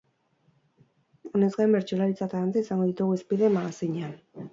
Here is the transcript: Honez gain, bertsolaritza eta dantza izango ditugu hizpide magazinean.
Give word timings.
Honez 1.31 1.49
gain, 1.57 1.75
bertsolaritza 1.77 2.25
eta 2.29 2.39
dantza 2.45 2.63
izango 2.65 2.87
ditugu 2.93 3.19
hizpide 3.19 3.51
magazinean. 3.59 4.17